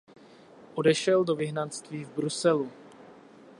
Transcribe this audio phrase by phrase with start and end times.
[0.75, 2.71] Odešel do vyhnanství v Bruselu.